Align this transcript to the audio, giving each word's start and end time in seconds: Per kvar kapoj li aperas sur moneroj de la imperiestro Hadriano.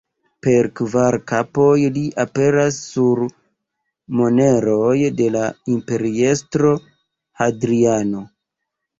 Per 0.45 0.67
kvar 0.77 1.15
kapoj 1.31 1.73
li 1.97 2.01
aperas 2.23 2.79
sur 2.93 3.19
moneroj 4.21 4.93
de 5.19 5.27
la 5.35 5.43
imperiestro 5.75 6.73
Hadriano. 7.43 8.23